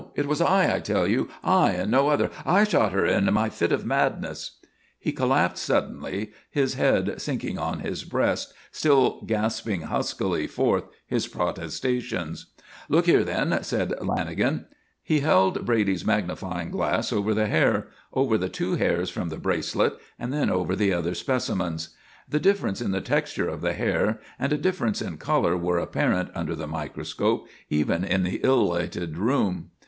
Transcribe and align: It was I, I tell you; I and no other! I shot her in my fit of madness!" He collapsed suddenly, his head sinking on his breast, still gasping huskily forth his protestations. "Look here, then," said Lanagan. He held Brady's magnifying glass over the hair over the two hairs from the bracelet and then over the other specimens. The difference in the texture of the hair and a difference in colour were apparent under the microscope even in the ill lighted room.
It 0.15 0.25
was 0.25 0.41
I, 0.41 0.77
I 0.77 0.79
tell 0.79 1.05
you; 1.07 1.29
I 1.43 1.73
and 1.73 1.91
no 1.91 2.07
other! 2.09 2.31
I 2.43 2.63
shot 2.63 2.91
her 2.91 3.05
in 3.05 3.31
my 3.31 3.49
fit 3.49 3.71
of 3.71 3.85
madness!" 3.85 4.57
He 4.97 5.11
collapsed 5.11 5.63
suddenly, 5.63 6.31
his 6.49 6.73
head 6.73 7.21
sinking 7.21 7.59
on 7.59 7.81
his 7.81 8.03
breast, 8.03 8.51
still 8.71 9.21
gasping 9.27 9.81
huskily 9.81 10.47
forth 10.47 10.85
his 11.05 11.27
protestations. 11.27 12.47
"Look 12.89 13.05
here, 13.05 13.23
then," 13.23 13.61
said 13.61 13.91
Lanagan. 14.01 14.65
He 15.03 15.19
held 15.19 15.67
Brady's 15.67 16.03
magnifying 16.03 16.71
glass 16.71 17.13
over 17.13 17.35
the 17.35 17.45
hair 17.45 17.89
over 18.11 18.39
the 18.39 18.49
two 18.49 18.77
hairs 18.77 19.11
from 19.11 19.29
the 19.29 19.37
bracelet 19.37 19.93
and 20.17 20.33
then 20.33 20.49
over 20.49 20.75
the 20.75 20.91
other 20.91 21.13
specimens. 21.13 21.89
The 22.27 22.39
difference 22.39 22.81
in 22.81 22.89
the 22.89 23.01
texture 23.01 23.47
of 23.47 23.61
the 23.61 23.73
hair 23.73 24.19
and 24.39 24.51
a 24.51 24.57
difference 24.57 24.99
in 24.99 25.19
colour 25.19 25.55
were 25.55 25.77
apparent 25.77 26.31
under 26.33 26.55
the 26.55 26.65
microscope 26.65 27.47
even 27.69 28.03
in 28.03 28.23
the 28.23 28.39
ill 28.43 28.65
lighted 28.67 29.15
room. 29.19 29.69